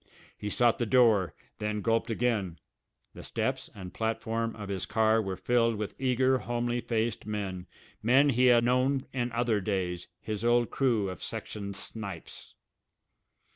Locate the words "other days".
9.31-10.07